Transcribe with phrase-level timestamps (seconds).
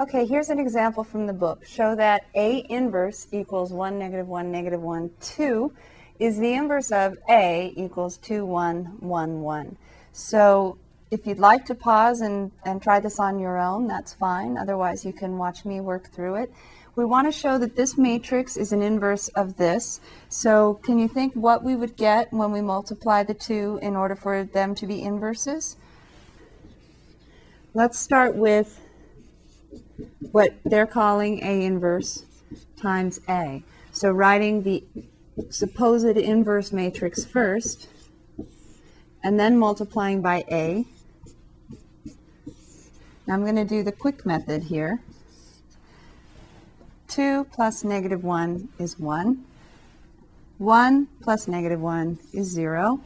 [0.00, 1.66] Okay, here's an example from the book.
[1.66, 5.70] Show that A inverse equals 1, negative 1, negative 1, 2
[6.18, 9.76] is the inverse of A equals 2, 1, 1, 1.
[10.14, 10.78] So
[11.10, 14.56] if you'd like to pause and, and try this on your own, that's fine.
[14.56, 16.52] Otherwise, you can watch me work through it.
[16.96, 20.00] We want to show that this matrix is an inverse of this.
[20.30, 24.16] So can you think what we would get when we multiply the two in order
[24.16, 25.76] for them to be inverses?
[27.74, 28.80] Let's start with
[30.32, 32.24] what they're calling A inverse
[32.76, 33.62] times A.
[33.92, 34.84] So writing the
[35.50, 37.88] supposed inverse matrix first,
[39.22, 40.84] and then multiplying by A.
[43.26, 45.00] Now I'm going to do the quick method here.
[47.08, 49.44] 2 plus negative 1 is 1.
[50.58, 53.00] 1 plus negative 1 is 0.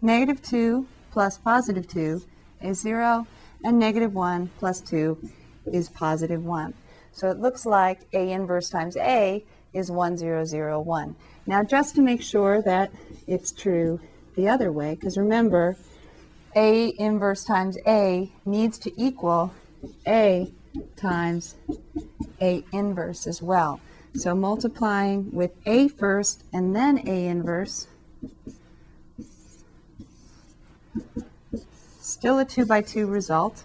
[0.00, 2.22] Negative 2 plus positive 2
[2.62, 3.26] is 0.
[3.64, 5.30] And negative 1 plus 2
[5.66, 6.74] is positive 1.
[7.12, 11.16] So it looks like A inverse times A is 1001.
[11.46, 12.90] Now just to make sure that
[13.26, 14.00] it's true
[14.36, 15.76] the other way, because remember,
[16.56, 19.52] A inverse times A needs to equal
[20.06, 20.50] A
[20.96, 21.54] times
[22.40, 23.80] A inverse as well.
[24.14, 27.86] So multiplying with A first and then A inverse,
[32.00, 33.64] still a 2 by 2 result.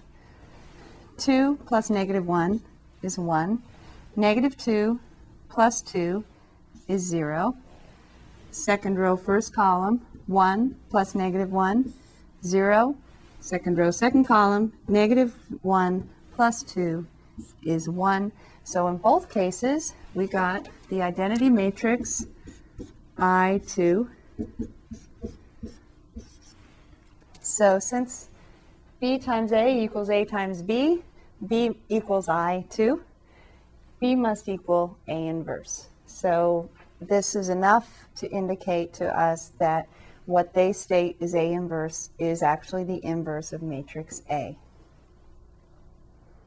[1.20, 2.62] 2 plus negative 1
[3.03, 3.62] is 1.
[4.16, 5.00] Negative 2
[5.50, 6.23] plus 2
[6.88, 7.56] is 0.
[8.52, 11.94] Second row, first column, 1 plus negative 1,
[12.44, 12.95] 0.
[13.42, 17.06] Second row, second column, negative 1 plus 2
[17.64, 18.31] is 1.
[18.64, 22.26] So in both cases, we got the identity matrix
[23.17, 24.08] I2.
[27.42, 28.29] So since
[29.00, 31.03] B times A equals A times B,
[31.47, 33.02] B equals I 2.
[34.02, 35.88] B must equal A inverse.
[36.05, 36.69] So
[37.00, 39.88] this is enough to indicate to us that
[40.26, 44.58] what they state is A inverse is actually the inverse of matrix A.